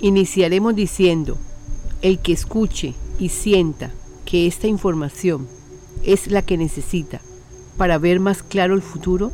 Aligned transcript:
Iniciaremos 0.00 0.74
diciendo, 0.74 1.38
el 2.02 2.18
que 2.18 2.32
escuche 2.32 2.94
y 3.18 3.30
sienta 3.30 3.90
que 4.24 4.46
esta 4.46 4.66
información 4.66 5.46
es 6.02 6.30
la 6.30 6.42
que 6.42 6.58
necesita 6.58 7.20
para 7.76 7.98
ver 7.98 8.20
más 8.20 8.42
claro 8.42 8.74
el 8.74 8.82
futuro, 8.82 9.32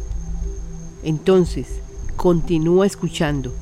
entonces 1.03 1.81
continúa 2.17 2.87
escuchando. 2.87 3.53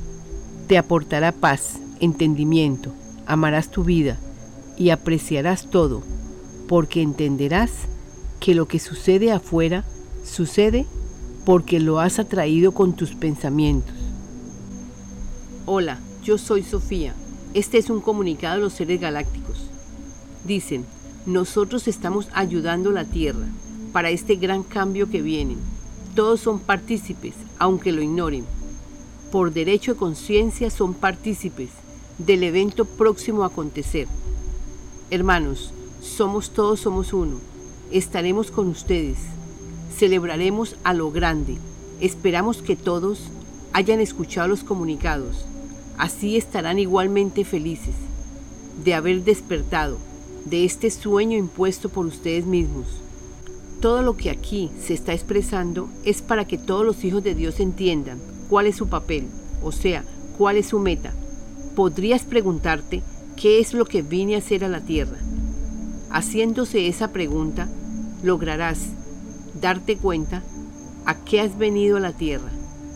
Te 0.66 0.76
aportará 0.76 1.32
paz, 1.32 1.78
entendimiento, 2.00 2.92
amarás 3.26 3.70
tu 3.70 3.84
vida 3.84 4.18
y 4.76 4.90
apreciarás 4.90 5.70
todo, 5.70 6.02
porque 6.68 7.00
entenderás 7.00 7.70
que 8.40 8.54
lo 8.54 8.68
que 8.68 8.78
sucede 8.78 9.32
afuera 9.32 9.84
sucede 10.24 10.86
porque 11.44 11.80
lo 11.80 12.00
has 12.00 12.18
atraído 12.18 12.72
con 12.72 12.92
tus 12.92 13.14
pensamientos. 13.14 13.94
Hola, 15.64 15.98
yo 16.28 16.36
soy 16.36 16.62
Sofía. 16.62 17.14
Este 17.54 17.78
es 17.78 17.88
un 17.88 18.02
comunicado 18.02 18.56
de 18.56 18.60
los 18.60 18.74
seres 18.74 19.00
galácticos. 19.00 19.70
Dicen, 20.44 20.84
nosotros 21.24 21.88
estamos 21.88 22.28
ayudando 22.34 22.90
a 22.90 22.92
la 22.92 23.04
Tierra 23.06 23.46
para 23.94 24.10
este 24.10 24.36
gran 24.36 24.62
cambio 24.62 25.08
que 25.08 25.22
viene. 25.22 25.56
Todos 26.14 26.40
son 26.40 26.60
partícipes, 26.60 27.32
aunque 27.58 27.92
lo 27.92 28.02
ignoren. 28.02 28.44
Por 29.32 29.54
derecho 29.54 29.94
de 29.94 29.98
conciencia 30.00 30.68
son 30.68 30.92
partícipes 30.92 31.70
del 32.18 32.42
evento 32.42 32.84
próximo 32.84 33.42
a 33.42 33.46
acontecer. 33.46 34.06
Hermanos, 35.10 35.72
somos 36.02 36.50
todos, 36.50 36.80
somos 36.80 37.14
uno. 37.14 37.38
Estaremos 37.90 38.50
con 38.50 38.68
ustedes. 38.68 39.16
Celebraremos 39.96 40.76
a 40.84 40.92
lo 40.92 41.10
grande. 41.10 41.56
Esperamos 42.02 42.60
que 42.60 42.76
todos 42.76 43.18
hayan 43.72 44.00
escuchado 44.00 44.48
los 44.48 44.62
comunicados 44.62 45.47
Así 45.98 46.36
estarán 46.36 46.78
igualmente 46.78 47.44
felices 47.44 47.94
de 48.84 48.94
haber 48.94 49.24
despertado 49.24 49.98
de 50.44 50.64
este 50.64 50.90
sueño 50.90 51.36
impuesto 51.36 51.88
por 51.88 52.06
ustedes 52.06 52.46
mismos. 52.46 52.86
Todo 53.80 54.02
lo 54.02 54.16
que 54.16 54.30
aquí 54.30 54.70
se 54.80 54.94
está 54.94 55.12
expresando 55.12 55.88
es 56.04 56.22
para 56.22 56.46
que 56.46 56.56
todos 56.56 56.86
los 56.86 57.04
hijos 57.04 57.24
de 57.24 57.34
Dios 57.34 57.58
entiendan 57.58 58.18
cuál 58.48 58.66
es 58.66 58.76
su 58.76 58.88
papel, 58.88 59.26
o 59.62 59.72
sea, 59.72 60.04
cuál 60.36 60.56
es 60.56 60.68
su 60.68 60.78
meta. 60.78 61.12
Podrías 61.74 62.22
preguntarte 62.22 63.02
qué 63.36 63.58
es 63.58 63.74
lo 63.74 63.84
que 63.84 64.02
vine 64.02 64.36
a 64.36 64.38
hacer 64.38 64.64
a 64.64 64.68
la 64.68 64.80
tierra. 64.80 65.18
Haciéndose 66.10 66.86
esa 66.86 67.12
pregunta, 67.12 67.68
lograrás 68.22 68.78
darte 69.60 69.96
cuenta 69.96 70.44
a 71.04 71.16
qué 71.24 71.40
has 71.40 71.58
venido 71.58 71.96
a 71.96 72.00
la 72.00 72.12
tierra 72.12 72.50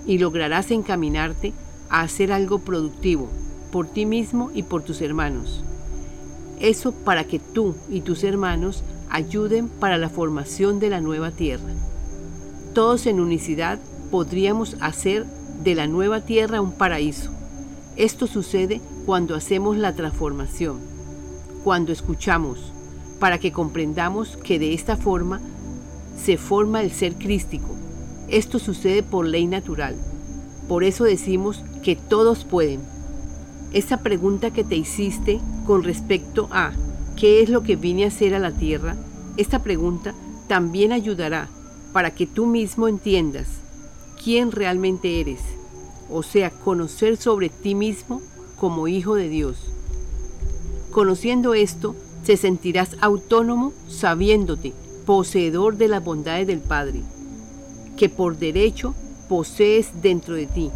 y 0.06 0.18
lograrás 0.18 0.70
encaminarte 0.70 1.52
a 1.92 2.00
hacer 2.00 2.32
algo 2.32 2.58
productivo 2.58 3.28
por 3.70 3.86
ti 3.86 4.06
mismo 4.06 4.50
y 4.54 4.64
por 4.64 4.82
tus 4.82 5.02
hermanos. 5.02 5.62
Eso 6.58 6.92
para 6.92 7.24
que 7.24 7.38
tú 7.38 7.74
y 7.90 8.00
tus 8.00 8.24
hermanos 8.24 8.82
ayuden 9.10 9.68
para 9.68 9.98
la 9.98 10.08
formación 10.08 10.80
de 10.80 10.88
la 10.88 11.02
nueva 11.02 11.30
tierra. 11.30 11.70
Todos 12.72 13.06
en 13.06 13.20
unicidad 13.20 13.78
podríamos 14.10 14.76
hacer 14.80 15.26
de 15.62 15.74
la 15.74 15.86
nueva 15.86 16.22
tierra 16.22 16.62
un 16.62 16.72
paraíso. 16.72 17.30
Esto 17.96 18.26
sucede 18.26 18.80
cuando 19.04 19.34
hacemos 19.34 19.76
la 19.76 19.94
transformación, 19.94 20.78
cuando 21.62 21.92
escuchamos, 21.92 22.72
para 23.20 23.38
que 23.38 23.52
comprendamos 23.52 24.38
que 24.38 24.58
de 24.58 24.72
esta 24.72 24.96
forma 24.96 25.40
se 26.16 26.38
forma 26.38 26.80
el 26.80 26.90
ser 26.90 27.16
crístico. 27.16 27.68
Esto 28.28 28.58
sucede 28.58 29.02
por 29.02 29.26
ley 29.26 29.46
natural. 29.46 29.94
Por 30.68 30.84
eso 30.84 31.04
decimos 31.04 31.62
que 31.82 31.96
todos 31.96 32.44
pueden. 32.44 32.80
Esa 33.72 33.98
pregunta 33.98 34.50
que 34.50 34.64
te 34.64 34.76
hiciste 34.76 35.40
con 35.66 35.82
respecto 35.82 36.48
a 36.50 36.72
¿qué 37.16 37.42
es 37.42 37.48
lo 37.48 37.62
que 37.62 37.76
vine 37.76 38.04
a 38.04 38.08
hacer 38.08 38.34
a 38.34 38.38
la 38.38 38.52
tierra? 38.52 38.96
Esta 39.36 39.62
pregunta 39.62 40.14
también 40.48 40.92
ayudará 40.92 41.48
para 41.92 42.10
que 42.10 42.26
tú 42.26 42.46
mismo 42.46 42.88
entiendas 42.88 43.48
quién 44.22 44.52
realmente 44.52 45.20
eres, 45.20 45.40
o 46.10 46.22
sea, 46.22 46.50
conocer 46.50 47.16
sobre 47.16 47.48
ti 47.48 47.74
mismo 47.74 48.20
como 48.56 48.88
hijo 48.88 49.14
de 49.14 49.28
Dios. 49.28 49.58
Conociendo 50.90 51.54
esto, 51.54 51.96
te 52.24 52.36
sentirás 52.36 52.96
autónomo 53.00 53.72
sabiéndote 53.88 54.72
poseedor 55.06 55.76
de 55.76 55.88
las 55.88 56.04
bondades 56.04 56.46
del 56.46 56.60
Padre, 56.60 57.00
que 57.96 58.08
por 58.08 58.38
derecho 58.38 58.94
posees 59.28 60.02
dentro 60.02 60.34
de 60.34 60.46
ti. 60.46 60.70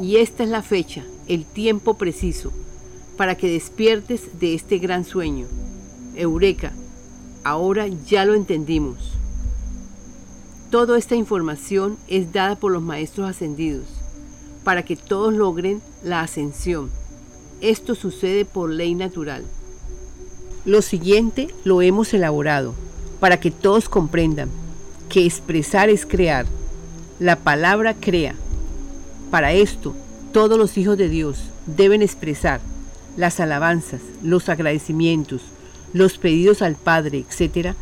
Y 0.00 0.16
esta 0.18 0.44
es 0.44 0.48
la 0.48 0.62
fecha, 0.62 1.02
el 1.26 1.44
tiempo 1.44 1.94
preciso, 1.94 2.52
para 3.16 3.36
que 3.36 3.50
despiertes 3.50 4.38
de 4.38 4.54
este 4.54 4.78
gran 4.78 5.04
sueño. 5.04 5.46
Eureka, 6.14 6.72
ahora 7.42 7.88
ya 7.88 8.24
lo 8.24 8.34
entendimos. 8.34 9.14
Toda 10.70 10.98
esta 10.98 11.16
información 11.16 11.96
es 12.06 12.32
dada 12.32 12.54
por 12.54 12.70
los 12.70 12.82
maestros 12.82 13.28
ascendidos, 13.28 13.86
para 14.62 14.84
que 14.84 14.94
todos 14.94 15.34
logren 15.34 15.82
la 16.04 16.20
ascensión. 16.20 16.90
Esto 17.60 17.96
sucede 17.96 18.44
por 18.44 18.70
ley 18.70 18.94
natural. 18.94 19.44
Lo 20.64 20.80
siguiente 20.80 21.48
lo 21.64 21.82
hemos 21.82 22.14
elaborado, 22.14 22.74
para 23.18 23.40
que 23.40 23.50
todos 23.50 23.88
comprendan 23.88 24.48
que 25.08 25.26
expresar 25.26 25.90
es 25.90 26.06
crear. 26.06 26.46
La 27.18 27.34
palabra 27.34 27.94
crea 27.94 28.36
para 29.30 29.52
esto, 29.52 29.94
todos 30.32 30.58
los 30.58 30.76
hijos 30.78 30.98
de 30.98 31.08
Dios 31.08 31.38
deben 31.66 32.02
expresar 32.02 32.60
las 33.16 33.40
alabanzas, 33.40 34.00
los 34.22 34.48
agradecimientos, 34.48 35.42
los 35.92 36.18
pedidos 36.18 36.62
al 36.62 36.76
Padre, 36.76 37.24
etc., 37.28 37.74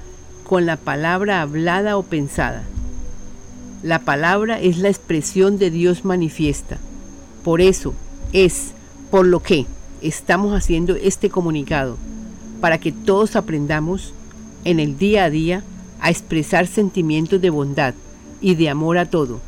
con 0.45 0.65
la 0.65 0.77
palabra 0.77 1.43
hablada 1.43 1.97
o 1.97 2.03
pensada. 2.03 2.62
La 3.83 4.01
palabra 4.01 4.61
es 4.61 4.79
la 4.79 4.89
expresión 4.89 5.59
de 5.59 5.71
Dios 5.71 6.05
manifiesta. 6.05 6.79
Por 7.45 7.61
eso 7.61 7.95
es 8.33 8.73
por 9.11 9.27
lo 9.27 9.41
que 9.41 9.67
estamos 10.01 10.55
haciendo 10.55 10.97
este 10.97 11.31
comunicado, 11.31 11.97
para 12.61 12.78
que 12.78 12.93
todos 12.93 13.37
aprendamos 13.37 14.15
en 14.65 14.81
el 14.81 14.99
día 14.99 15.25
a 15.25 15.31
día 15.31 15.63
a 16.01 16.11
expresar 16.11 16.67
sentimientos 16.67 17.41
de 17.41 17.51
bondad 17.51 17.95
y 18.41 18.55
de 18.55 18.69
amor 18.69 18.99
a 18.99 19.07
todo. 19.07 19.41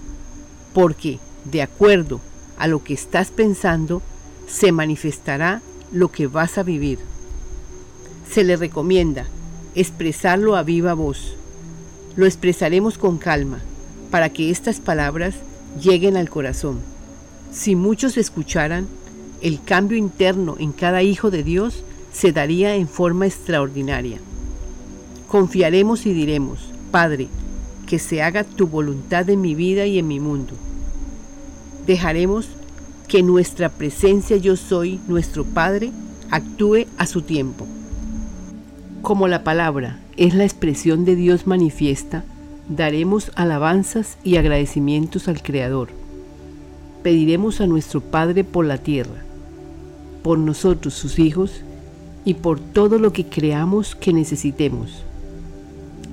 Porque 0.75 1.19
de 1.45 1.63
acuerdo 1.63 2.21
a 2.59 2.67
lo 2.67 2.83
que 2.83 2.95
estás 2.95 3.31
pensando, 3.31 4.03
se 4.49 4.73
manifestará 4.73 5.63
lo 5.93 6.11
que 6.11 6.27
vas 6.27 6.59
a 6.59 6.63
vivir. 6.63 6.99
Se 8.31 8.45
le 8.45 8.57
recomienda 8.57 9.27
expresarlo 9.75 10.57
a 10.57 10.63
viva 10.63 10.95
voz. 10.95 11.35
Lo 12.17 12.27
expresaremos 12.27 12.99
con 12.99 13.19
calma 13.19 13.61
para 14.11 14.31
que 14.31 14.51
estas 14.51 14.81
palabras 14.81 15.37
lleguen 15.81 16.17
al 16.17 16.29
corazón. 16.29 16.81
Si 17.53 17.77
muchos 17.77 18.17
escucharan, 18.17 18.89
el 19.41 19.63
cambio 19.63 19.97
interno 19.97 20.57
en 20.59 20.73
cada 20.73 21.03
hijo 21.03 21.31
de 21.31 21.45
Dios 21.45 21.85
se 22.13 22.33
daría 22.33 22.75
en 22.75 22.89
forma 22.89 23.27
extraordinaria. 23.27 24.19
Confiaremos 25.29 26.07
y 26.07 26.13
diremos, 26.13 26.59
Padre, 26.91 27.29
que 27.87 27.99
se 27.99 28.23
haga 28.23 28.45
tu 28.45 28.67
voluntad 28.67 29.31
en 29.31 29.41
mi 29.41 29.55
vida 29.55 29.87
y 29.87 29.99
en 29.99 30.09
mi 30.09 30.19
mundo 30.19 30.55
dejaremos 31.89 32.47
que 33.09 33.23
nuestra 33.23 33.71
presencia 33.71 34.37
yo 34.37 34.57
soy, 34.57 35.01
nuestro 35.09 35.45
Padre, 35.45 35.91
actúe 36.31 36.85
a 36.99 37.07
su 37.07 37.23
tiempo. 37.23 37.67
Como 39.01 39.27
la 39.27 39.43
palabra 39.43 39.99
es 40.19 40.35
la 40.35 40.45
expresión 40.45 41.07
de 41.07 41.17
Dios 41.17 41.47
manifiesta, 41.47 42.25
daremos 42.69 43.33
alabanzas 43.37 44.19
y 44.23 44.37
agradecimientos 44.37 45.29
al 45.29 45.43
Creador. 45.43 45.89
Pediremos 47.03 47.63
a 47.63 47.67
nuestro 47.67 48.03
Padre 48.03 48.45
por 48.45 48.67
la 48.67 48.77
tierra, 48.77 49.23
por 50.23 50.39
nosotros 50.39 50.93
sus 50.93 51.19
hijos 51.19 51.63
y 52.27 52.35
por 52.35 52.61
todo 52.61 52.99
lo 52.99 53.15
que 53.15 53.25
creamos 53.25 53.95
que 53.95 54.13
necesitemos. 54.13 55.05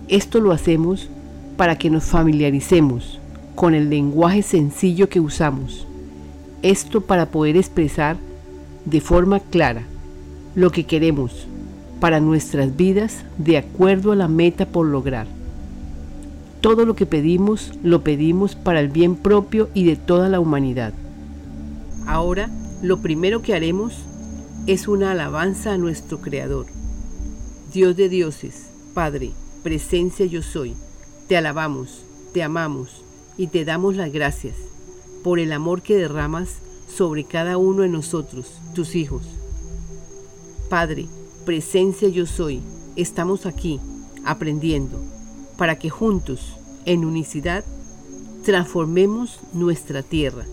Esto 0.07 0.39
lo 0.39 0.53
hacemos 0.53 1.09
para 1.57 1.77
que 1.77 1.89
nos 1.89 2.05
familiaricemos 2.05 3.19
con 3.55 3.73
el 3.73 3.89
lenguaje 3.89 4.41
sencillo 4.41 5.09
que 5.09 5.19
usamos. 5.19 5.87
Esto 6.61 7.01
para 7.01 7.27
poder 7.27 7.57
expresar 7.57 8.17
de 8.85 9.01
forma 9.01 9.39
clara 9.39 9.83
lo 10.55 10.71
que 10.71 10.85
queremos 10.85 11.47
para 11.99 12.19
nuestras 12.19 12.75
vidas 12.75 13.23
de 13.37 13.57
acuerdo 13.57 14.11
a 14.11 14.15
la 14.15 14.27
meta 14.27 14.65
por 14.65 14.85
lograr. 14.85 15.27
Todo 16.61 16.85
lo 16.85 16.95
que 16.95 17.05
pedimos 17.05 17.71
lo 17.83 18.03
pedimos 18.03 18.55
para 18.55 18.79
el 18.79 18.89
bien 18.89 19.15
propio 19.15 19.69
y 19.73 19.85
de 19.85 19.95
toda 19.95 20.29
la 20.29 20.39
humanidad. 20.39 20.93
Ahora, 22.07 22.49
lo 22.81 23.01
primero 23.01 23.41
que 23.41 23.53
haremos 23.53 23.93
es 24.67 24.87
una 24.87 25.11
alabanza 25.11 25.73
a 25.73 25.77
nuestro 25.77 26.19
Creador. 26.21 26.65
Dios 27.73 27.95
de 27.95 28.09
dioses, 28.09 28.69
Padre, 28.93 29.31
presencia 29.63 30.25
yo 30.25 30.41
soy, 30.41 30.75
te 31.27 31.37
alabamos, 31.37 32.03
te 32.33 32.41
amamos, 32.41 33.04
y 33.37 33.47
te 33.47 33.65
damos 33.65 33.95
las 33.95 34.11
gracias 34.11 34.55
por 35.23 35.39
el 35.39 35.51
amor 35.51 35.81
que 35.81 35.95
derramas 35.95 36.49
sobre 36.87 37.23
cada 37.23 37.57
uno 37.57 37.81
de 37.81 37.89
nosotros, 37.89 38.53
tus 38.73 38.95
hijos. 38.95 39.23
Padre, 40.69 41.07
presencia 41.45 42.07
yo 42.09 42.25
soy, 42.25 42.61
estamos 42.95 43.45
aquí, 43.45 43.79
aprendiendo, 44.23 45.01
para 45.57 45.77
que 45.77 45.89
juntos, 45.89 46.57
en 46.85 47.05
unicidad, 47.05 47.65
transformemos 48.43 49.39
nuestra 49.53 50.03
tierra, 50.03 50.45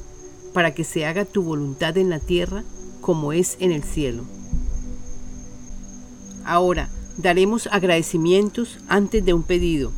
para 0.55 0.75
que 0.75 0.84
se 0.84 1.06
haga 1.06 1.25
tu 1.25 1.43
voluntad 1.43 1.96
en 1.99 2.08
la 2.11 2.19
tierra 2.19 2.64
como 3.00 3.32
es 3.32 3.56
en 3.61 3.73
el 3.73 3.82
cielo. 3.82 4.25
Ahora, 6.44 6.88
daremos 7.19 7.69
agradecimientos 7.70 8.79
antes 8.88 9.25
de 9.25 9.34
un 9.34 9.43
pedido. 9.43 9.93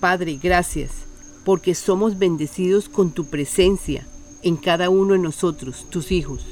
Padre, 0.00 0.38
gracias, 0.42 0.90
porque 1.44 1.74
somos 1.74 2.18
bendecidos 2.18 2.88
con 2.88 3.10
tu 3.10 3.26
presencia 3.26 4.06
en 4.42 4.56
cada 4.56 4.90
uno 4.90 5.14
de 5.14 5.18
nosotros, 5.18 5.86
tus 5.90 6.12
hijos. 6.12 6.44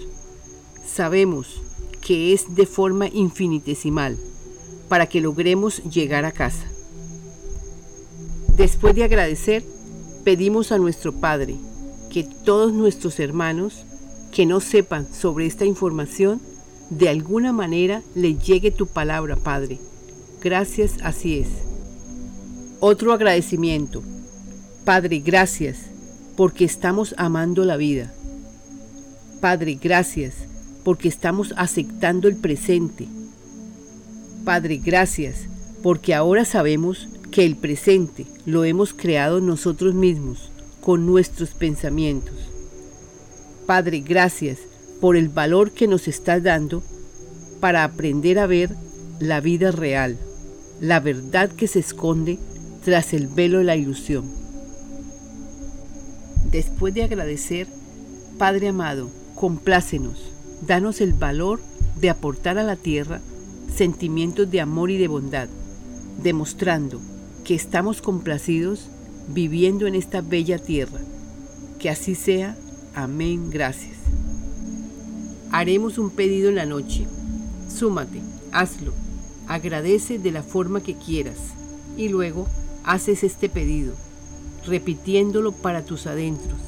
Sabemos 0.87 1.62
que 2.00 2.32
es 2.32 2.54
de 2.54 2.66
forma 2.66 3.08
infinitesimal 3.08 4.16
para 4.88 5.06
que 5.06 5.20
logremos 5.20 5.82
llegar 5.84 6.25
a 6.25 6.32
casa. 6.32 6.66
Después 8.56 8.94
de 8.94 9.04
agradecer, 9.04 9.64
pedimos 10.25 10.72
a 10.72 10.78
nuestro 10.78 11.12
Padre 11.12 11.56
que 12.10 12.25
todos 12.25 12.72
nuestros 12.72 13.20
hermanos 13.20 13.84
que 14.32 14.46
no 14.46 14.60
sepan 14.60 15.06
sobre 15.12 15.46
esta 15.46 15.64
información, 15.64 16.40
de 16.90 17.08
alguna 17.08 17.52
manera 17.52 18.02
le 18.14 18.34
llegue 18.34 18.70
tu 18.70 18.87
palabra, 18.87 19.37
Padre. 19.37 19.78
Gracias, 20.40 20.94
así 21.02 21.38
es. 21.38 21.48
Otro 22.81 23.12
agradecimiento. 23.12 24.02
Padre, 24.84 25.18
gracias 25.20 25.76
porque 26.36 26.64
estamos 26.64 27.14
amando 27.18 27.66
la 27.66 27.76
vida. 27.76 28.12
Padre, 29.40 29.78
gracias 29.80 30.34
porque 30.84 31.08
estamos 31.08 31.52
aceptando 31.58 32.28
el 32.28 32.36
presente. 32.36 33.06
Padre, 34.44 34.80
gracias 34.82 35.40
porque 35.82 36.14
ahora 36.14 36.46
sabemos 36.46 37.08
que 37.30 37.44
el 37.44 37.56
presente 37.56 38.26
lo 38.46 38.64
hemos 38.64 38.94
creado 38.94 39.40
nosotros 39.40 39.94
mismos 39.94 40.50
con 40.80 41.04
nuestros 41.04 41.50
pensamientos. 41.50 42.34
Padre, 43.66 44.00
gracias 44.00 44.58
por 44.98 45.14
el 45.14 45.28
valor 45.28 45.72
que 45.72 45.86
nos 45.86 46.08
estás 46.08 46.42
dando 46.42 46.82
para 47.60 47.84
aprender 47.84 48.38
a 48.38 48.46
ver 48.46 48.74
la 49.20 49.40
vida 49.40 49.70
real, 49.72 50.16
la 50.80 51.00
verdad 51.00 51.50
que 51.50 51.68
se 51.68 51.80
esconde 51.80 52.38
tras 52.82 53.12
el 53.12 53.28
velo 53.28 53.58
de 53.58 53.64
la 53.64 53.76
ilusión. 53.76 54.39
Después 56.50 56.94
de 56.94 57.05
agradecer, 57.05 57.69
Padre 58.38 58.69
amado, 58.69 59.11
complácenos, 59.35 60.32
danos 60.67 61.00
el 61.00 61.12
valor 61.12 61.61
de 62.00 62.11
aportar 62.11 62.58
a 62.58 62.62
la 62.62 62.76
tierra 62.76 63.20
sentimientos 63.75 64.50
de 64.50 64.61
amor 64.61 64.91
y 64.91 64.99
de 64.99 65.08
bondad, 65.08 65.49
demostrando 66.23 67.00
que 67.44 67.55
estamos 67.55 68.02
complacidos 68.02 68.88
viviendo 69.29 69.87
en 69.87 69.94
esta 69.94 70.20
bella 70.20 70.58
tierra. 70.58 71.00
Que 71.79 71.91
así 71.91 72.14
sea. 72.14 72.56
Amén. 72.94 73.50
Gracias. 73.50 73.97
Haremos 75.52 75.99
un 75.99 76.11
pedido 76.11 76.49
en 76.49 76.56
la 76.56 76.67
noche. 76.67 77.06
Súmate, 77.69 78.20
hazlo, 78.52 78.93
agradece 79.47 80.19
de 80.19 80.32
la 80.32 80.43
forma 80.43 80.82
que 80.82 80.94
quieras 80.94 81.38
y 81.97 82.08
luego 82.08 82.47
haces 82.85 83.25
este 83.25 83.49
pedido, 83.49 83.94
repitiéndolo 84.66 85.52
para 85.52 85.84
tus 85.84 86.06
adentros, 86.06 86.58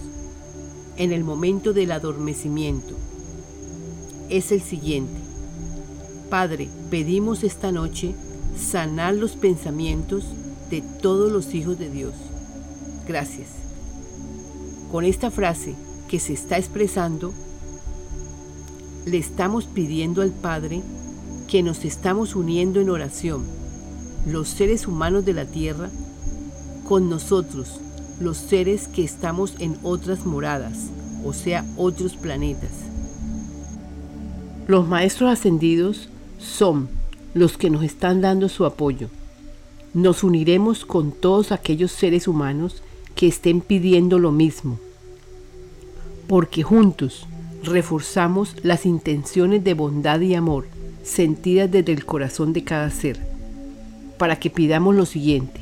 en 0.97 1.13
el 1.13 1.25
momento 1.25 1.73
del 1.73 1.93
adormecimiento. 1.93 2.95
Es 4.29 4.53
el 4.53 4.63
siguiente. 4.63 5.21
Padre, 6.31 6.69
pedimos 6.91 7.45
esta 7.45 7.73
noche 7.73 8.15
sanar 8.57 9.15
los 9.15 9.33
pensamientos 9.33 10.25
de 10.71 10.81
todos 10.81 11.31
los 11.31 11.55
hijos 11.55 11.79
de 11.79 11.91
Dios. 11.91 12.15
Gracias. 13.07 13.49
Con 14.91 15.05
esta 15.05 15.31
frase 15.31 15.75
que 16.09 16.19
se 16.19 16.33
está 16.33 16.59
expresando, 16.59 17.33
le 19.05 19.19
estamos 19.19 19.65
pidiendo 19.67 20.23
al 20.23 20.31
Padre 20.31 20.83
que 21.49 21.63
nos 21.63 21.85
estamos 21.85 22.37
uniendo 22.37 22.81
en 22.81 22.89
oración, 22.89 23.45
los 24.27 24.49
seres 24.49 24.87
humanos 24.87 25.25
de 25.25 25.33
la 25.35 25.45
tierra, 25.45 25.91
con 26.93 27.09
nosotros, 27.09 27.81
los 28.21 28.37
seres 28.37 28.87
que 28.87 29.03
estamos 29.03 29.55
en 29.61 29.79
otras 29.83 30.27
moradas, 30.27 30.91
o 31.25 31.33
sea, 31.33 31.65
otros 31.79 32.17
planetas. 32.17 32.69
Los 34.67 34.87
maestros 34.87 35.31
ascendidos 35.31 36.11
son 36.39 36.91
los 37.33 37.57
que 37.57 37.71
nos 37.71 37.83
están 37.83 38.21
dando 38.21 38.51
su 38.51 38.67
apoyo. 38.67 39.09
Nos 39.95 40.23
uniremos 40.23 40.85
con 40.85 41.13
todos 41.13 41.51
aquellos 41.51 41.93
seres 41.93 42.29
humanos 42.29 42.83
que 43.15 43.27
estén 43.27 43.63
pidiendo 43.63 44.19
lo 44.19 44.31
mismo, 44.31 44.79
porque 46.27 46.63
juntos 46.63 47.27
reforzamos 47.63 48.55
las 48.63 48.85
intenciones 48.85 49.65
de 49.65 49.73
bondad 49.73 50.21
y 50.21 50.35
amor 50.35 50.67
sentidas 51.03 51.71
desde 51.71 51.93
el 51.93 52.05
corazón 52.05 52.53
de 52.53 52.65
cada 52.65 52.91
ser, 52.91 53.19
para 54.19 54.39
que 54.39 54.51
pidamos 54.51 54.95
lo 54.95 55.07
siguiente. 55.07 55.62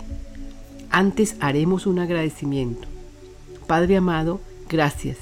Antes 0.90 1.36
haremos 1.40 1.86
un 1.86 1.98
agradecimiento. 1.98 2.88
Padre 3.66 3.96
amado, 3.96 4.40
gracias, 4.68 5.18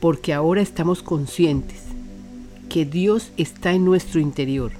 porque 0.00 0.32
ahora 0.32 0.60
estamos 0.60 1.02
conscientes 1.02 1.82
que 2.68 2.84
Dios 2.84 3.32
está 3.36 3.72
en 3.72 3.84
nuestro 3.84 4.20
interior. 4.20 4.72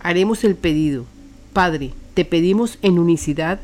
Haremos 0.00 0.44
el 0.44 0.54
pedido. 0.54 1.04
Padre, 1.52 1.92
te 2.14 2.24
pedimos 2.24 2.78
en 2.82 2.98
unicidad 2.98 3.60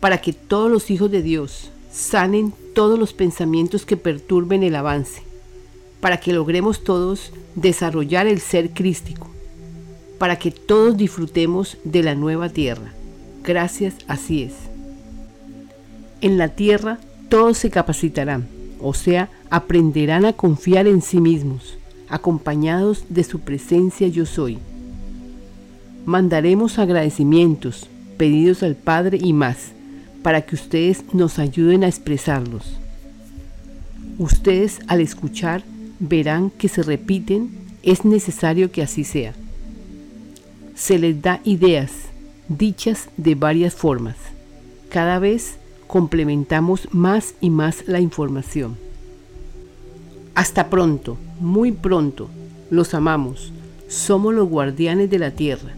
para 0.00 0.18
que 0.18 0.32
todos 0.32 0.70
los 0.70 0.90
hijos 0.90 1.10
de 1.10 1.22
Dios 1.22 1.70
sanen 1.92 2.52
todos 2.74 2.98
los 2.98 3.12
pensamientos 3.12 3.84
que 3.84 3.96
perturben 3.96 4.62
el 4.62 4.76
avance 4.76 5.28
para 6.00 6.18
que 6.18 6.32
logremos 6.32 6.84
todos 6.84 7.32
desarrollar 7.54 8.26
el 8.26 8.40
ser 8.40 8.70
crístico, 8.70 9.28
para 10.18 10.38
que 10.38 10.50
todos 10.50 10.96
disfrutemos 10.96 11.76
de 11.84 12.02
la 12.02 12.14
nueva 12.14 12.48
tierra. 12.48 12.92
Gracias, 13.48 13.94
así 14.08 14.42
es. 14.42 14.52
En 16.20 16.36
la 16.36 16.50
tierra 16.50 16.98
todos 17.30 17.56
se 17.56 17.70
capacitarán, 17.70 18.46
o 18.78 18.92
sea, 18.92 19.30
aprenderán 19.48 20.26
a 20.26 20.34
confiar 20.34 20.86
en 20.86 21.00
sí 21.00 21.18
mismos, 21.18 21.78
acompañados 22.10 23.06
de 23.08 23.24
su 23.24 23.40
presencia 23.40 24.06
yo 24.06 24.26
soy. 24.26 24.58
Mandaremos 26.04 26.78
agradecimientos, 26.78 27.88
pedidos 28.18 28.62
al 28.62 28.76
Padre 28.76 29.18
y 29.18 29.32
más, 29.32 29.72
para 30.22 30.42
que 30.42 30.54
ustedes 30.54 31.02
nos 31.14 31.38
ayuden 31.38 31.84
a 31.84 31.88
expresarlos. 31.88 32.78
Ustedes 34.18 34.80
al 34.88 35.00
escuchar 35.00 35.62
verán 36.00 36.50
que 36.50 36.68
se 36.68 36.82
repiten, 36.82 37.48
es 37.82 38.04
necesario 38.04 38.70
que 38.70 38.82
así 38.82 39.04
sea. 39.04 39.32
Se 40.74 40.98
les 40.98 41.22
da 41.22 41.40
ideas, 41.44 42.07
dichas 42.48 43.08
de 43.16 43.34
varias 43.34 43.74
formas. 43.74 44.16
Cada 44.88 45.18
vez 45.18 45.56
complementamos 45.86 46.88
más 46.92 47.34
y 47.40 47.50
más 47.50 47.86
la 47.86 48.00
información. 48.00 48.76
Hasta 50.34 50.70
pronto, 50.70 51.16
muy 51.40 51.72
pronto. 51.72 52.28
Los 52.70 52.94
amamos. 52.94 53.52
Somos 53.88 54.34
los 54.34 54.48
guardianes 54.48 55.10
de 55.10 55.18
la 55.18 55.32
Tierra. 55.32 55.72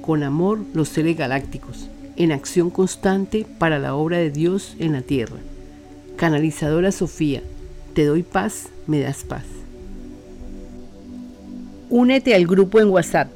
Con 0.00 0.22
amor 0.22 0.60
los 0.72 0.88
seres 0.88 1.16
galácticos. 1.16 1.88
En 2.16 2.32
acción 2.32 2.70
constante 2.70 3.46
para 3.58 3.78
la 3.78 3.94
obra 3.94 4.18
de 4.18 4.30
Dios 4.30 4.74
en 4.78 4.92
la 4.92 5.02
Tierra. 5.02 5.36
Canalizadora 6.16 6.92
Sofía, 6.92 7.42
te 7.92 8.06
doy 8.06 8.22
paz, 8.22 8.68
me 8.86 9.00
das 9.00 9.22
paz. 9.22 9.44
Únete 11.90 12.34
al 12.34 12.46
grupo 12.46 12.80
en 12.80 12.88
WhatsApp. 12.88 13.35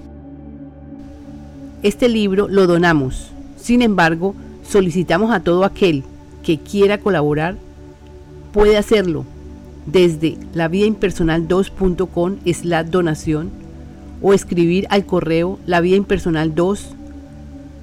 Este 1.83 2.09
libro 2.09 2.47
lo 2.47 2.67
donamos. 2.67 3.31
Sin 3.57 3.81
embargo, 3.81 4.35
solicitamos 4.63 5.31
a 5.31 5.39
todo 5.39 5.65
aquel 5.65 6.03
que 6.43 6.59
quiera 6.59 6.99
colaborar, 6.99 7.55
puede 8.53 8.77
hacerlo 8.77 9.25
desde 9.85 10.37
lavidaimpersonal2.com 10.53 12.35
la 12.63 12.83
donación 12.83 13.49
o 14.21 14.33
escribir 14.33 14.85
al 14.89 15.05
correo 15.05 15.57
lavidaimpersonal2 15.65 16.79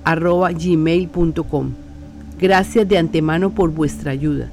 arroba 0.05 0.53
gmail.com. 0.53 1.71
Gracias 2.39 2.89
de 2.89 2.99
antemano 2.99 3.51
por 3.51 3.71
vuestra 3.73 4.13
ayuda. 4.13 4.49